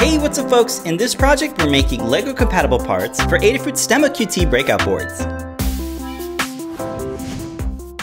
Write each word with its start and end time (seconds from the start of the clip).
Hey, 0.00 0.16
what's 0.16 0.38
up 0.38 0.48
folks? 0.48 0.82
In 0.84 0.96
this 0.96 1.14
project, 1.14 1.60
we're 1.60 1.68
making 1.68 2.02
LEGO 2.02 2.32
compatible 2.32 2.78
parts 2.78 3.22
for 3.24 3.38
Adafruit 3.38 3.76
Stemma 3.76 4.08
QT 4.08 4.48
breakout 4.48 4.82
boards. 4.82 5.18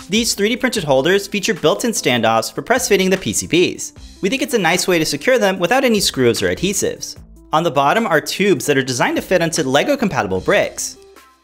These 0.07 0.36
3D 0.36 0.60
printed 0.60 0.83
holders 0.83 1.28
feature 1.28 1.55
built-in 1.55 1.94
standoffs 1.94 2.54
for 2.54 2.62
press 2.62 2.88
fitting 2.88 3.10
the 3.10 3.18
PCBs. 3.18 4.21
We 4.21 4.29
think 4.29 4.44
it's 4.44 4.54
a 4.54 4.60
nice 4.60 4.88
way 4.88 4.99
to 4.99 5.05
secure 5.07 5.39
them 5.39 5.57
without 5.57 5.83
any 5.83 5.99
screws 5.99 6.44
or 6.44 6.54
adhesives. 6.54 7.17
On 7.51 7.63
the 7.63 7.71
bottom 7.71 8.05
are 8.05 8.21
tubes 8.21 8.67
that 8.67 8.77
are 8.77 8.83
designed 8.83 9.15
to 9.15 9.23
fit 9.23 9.41
onto 9.41 9.63
LEGO 9.63 9.97
compatible 9.97 10.39
bricks. 10.39 10.97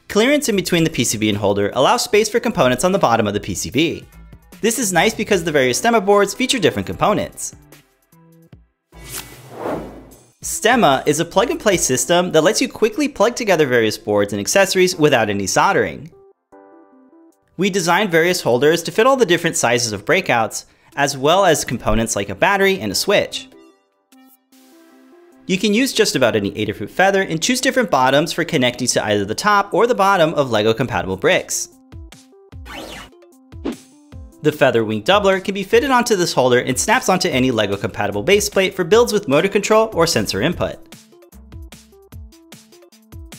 Clearance 0.08 0.50
in 0.50 0.56
between 0.56 0.84
the 0.84 0.92
PCB 0.92 1.30
and 1.30 1.38
holder 1.40 1.72
allows 1.74 2.04
space 2.04 2.30
for 2.30 2.40
components 2.40 2.84
on 2.84 2.92
the 2.92 3.00
bottom 3.00 3.26
of 3.26 3.34
the 3.34 3.40
PCB. 3.40 4.06
This 4.62 4.78
is 4.78 4.94
nice 4.94 5.16
because 5.16 5.44
the 5.44 5.52
various 5.52 5.82
Stemma 5.82 6.06
boards 6.06 6.36
feature 6.36 6.60
different 6.60 6.86
components. 6.86 7.56
Stemma 10.44 11.08
is 11.08 11.22
a 11.22 11.26
plug-and-play 11.26 11.78
system 11.78 12.34
that 12.34 12.44
lets 12.44 12.60
you 12.60 12.68
quickly 12.68 13.08
plug 13.08 13.34
together 13.34 13.66
various 13.66 13.98
boards 13.98 14.34
and 14.34 14.42
accessories 14.42 14.94
without 14.94 15.30
any 15.30 15.48
soldering. 15.48 16.12
We 17.56 17.70
designed 17.70 18.12
various 18.12 18.42
holders 18.42 18.84
to 18.84 18.92
fit 18.92 19.08
all 19.08 19.16
the 19.16 19.26
different 19.26 19.56
sizes 19.56 19.94
of 19.94 20.04
breakouts, 20.04 20.66
as 20.98 21.18
well 21.18 21.46
as 21.46 21.64
components 21.64 22.18
like 22.18 22.28
a 22.28 22.36
battery 22.36 22.78
and 22.82 22.92
a 22.92 22.96
switch. 22.96 23.48
You 25.46 25.58
can 25.58 25.74
use 25.74 25.94
just 25.94 26.18
about 26.18 26.36
any 26.36 26.52
Adafruit 26.52 26.90
feather 26.90 27.22
and 27.22 27.42
choose 27.42 27.62
different 27.62 27.90
bottoms 27.90 28.34
for 28.34 28.44
connecting 28.44 28.88
to 28.88 29.06
either 29.06 29.24
the 29.24 29.36
top 29.36 29.74
or 29.74 29.88
the 29.88 29.96
bottom 29.96 30.34
of 30.34 30.52
LEGO 30.52 30.74
compatible 30.74 31.16
bricks. 31.16 31.70
The 34.44 34.52
Feather 34.52 34.84
Wing 34.84 35.04
Doubler 35.04 35.42
can 35.42 35.54
be 35.54 35.64
fitted 35.64 35.90
onto 35.90 36.18
this 36.18 36.34
holder 36.34 36.60
and 36.60 36.78
snaps 36.78 37.08
onto 37.08 37.30
any 37.30 37.50
LEGO 37.50 37.78
compatible 37.78 38.26
baseplate 38.26 38.74
for 38.74 38.84
builds 38.84 39.14
with 39.14 39.30
motor 39.30 39.48
control 39.48 39.90
or 39.94 40.06
sensor 40.06 40.42
input. 40.42 40.76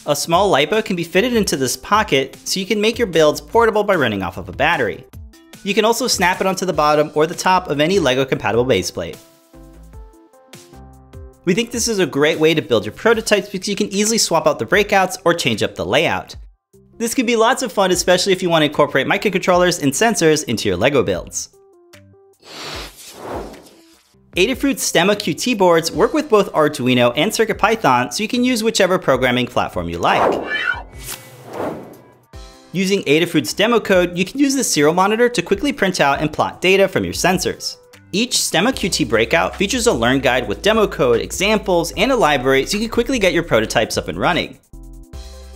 A 0.06 0.16
small 0.16 0.50
LiPo 0.50 0.83
can 0.83 0.96
be 0.96 1.05
fitted 1.05 1.34
into 1.34 1.58
this 1.58 1.77
pocket 1.77 2.38
so 2.44 2.58
you 2.58 2.64
can 2.64 2.80
make 2.80 2.96
your 2.96 3.06
builds 3.06 3.42
portable 3.42 3.84
by 3.84 3.96
running 3.96 4.22
off 4.22 4.38
of 4.38 4.48
a 4.48 4.52
battery. 4.52 5.05
You 5.62 5.74
can 5.74 5.84
also 5.84 6.06
snap 6.06 6.41
it 6.41 6.46
onto 6.46 6.64
the 6.64 6.72
bottom 6.72 7.11
or 7.14 7.27
the 7.27 7.34
top 7.34 7.68
of 7.68 7.80
any 7.80 7.98
LEGO 7.98 8.24
compatible 8.24 8.64
baseplate. 8.64 9.18
We 11.44 11.52
think 11.52 11.70
this 11.70 11.86
is 11.86 11.98
a 11.98 12.06
great 12.06 12.41
way 12.41 12.55
to 12.55 12.62
build 12.62 12.86
your 12.86 12.94
prototypes 12.94 13.50
because 13.50 13.68
you 13.68 13.77
can 13.77 13.92
easily 13.92 14.16
swap 14.16 14.46
out 14.46 14.58
the 14.58 14.64
breakouts 14.64 15.18
or 15.27 15.34
change 15.34 15.62
up 15.62 15.74
the 15.74 15.84
layout. 15.84 16.36
This 16.97 17.14
could 17.14 17.27
be 17.27 17.37
lots 17.37 17.62
of 17.62 17.73
fun, 17.73 17.91
especially 17.91 18.33
if 18.33 18.42
you 18.42 18.48
want 18.48 18.62
to 18.62 18.67
incorporate 18.67 19.06
microcontrollers 19.06 19.83
and 19.83 19.92
sensors 19.92 20.45
into 20.45 20.69
your 20.69 20.77
LEGO 20.77 21.03
builds. 21.03 21.51
Adafruit 24.36 24.78
Stemma 24.81 25.14
QT 25.14 25.56
boards 25.56 25.92
work 25.92 26.12
with 26.12 26.28
both 26.28 26.53
Arduino 26.53 27.12
and 27.17 27.31
CircuitPython, 27.31 28.12
so 28.12 28.23
you 28.23 28.28
can 28.28 28.45
use 28.45 28.64
whichever 28.64 28.98
programming 28.98 29.47
platform 29.47 29.89
you 29.89 29.98
like. 29.98 30.45
Using 32.73 33.03
Adafruit's 33.05 33.55
demo 33.55 33.79
code, 33.79 34.19
you 34.19 34.25
can 34.25 34.41
use 34.41 34.56
the 34.56 34.64
serial 34.64 34.95
monitor 34.95 35.29
to 35.29 35.42
quickly 35.42 35.73
print 35.73 36.01
out 36.01 36.20
and 36.20 36.33
plot 36.33 36.61
data 36.61 36.89
from 36.89 37.05
your 37.05 37.12
sensors. 37.12 37.77
Each 38.11 38.33
Stemma 38.33 38.73
QT 38.73 39.08
breakout 39.08 39.55
features 39.55 39.86
a 39.86 39.92
learn 39.92 40.19
guide 40.19 40.48
with 40.48 40.62
demo 40.62 40.89
code, 40.89 41.20
examples, 41.20 41.92
and 41.92 42.11
a 42.11 42.17
library 42.17 42.67
so 42.67 42.77
you 42.77 42.84
can 42.84 42.92
quickly 42.92 43.20
get 43.20 43.33
your 43.33 43.45
prototypes 43.45 43.97
up 43.97 44.08
and 44.08 44.19
running. 44.19 44.58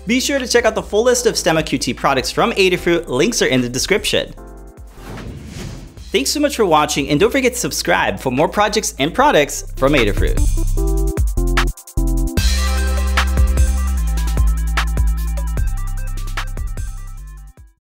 Be 0.09 0.21
sure 0.21 0.39
to 0.39 0.49
check 0.49 0.65
out 0.65 0.75
the 0.75 0.83
full 0.83 1.03
list 1.03 1.27
of 1.27 1.35
Stemma 1.35 1.61
QT 1.63 1.95
products 1.95 2.31
from 2.31 2.53
Adafruit, 2.53 3.09
links 3.09 3.43
are 3.43 3.47
in 3.47 3.61
the 3.61 3.69
description. 3.69 4.33
Thanks 6.13 6.31
so 6.31 6.41
much 6.41 6.57
for 6.57 6.65
watching 6.65 7.11
and 7.11 7.21
don't 7.21 7.31
forget 7.31 7.53
to 7.53 7.59
subscribe 7.59 8.19
for 8.19 8.33
more 8.33 8.49
projects 8.49 8.95
and 8.99 9.13
products 9.13 9.71
from 9.77 9.93
Adafruit. 9.93 10.39